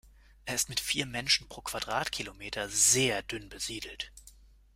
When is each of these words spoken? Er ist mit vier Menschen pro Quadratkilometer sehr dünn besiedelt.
Er 0.45 0.55
ist 0.55 0.67
mit 0.67 0.79
vier 0.79 1.05
Menschen 1.05 1.47
pro 1.47 1.61
Quadratkilometer 1.61 2.69
sehr 2.69 3.21
dünn 3.21 3.49
besiedelt. 3.49 4.11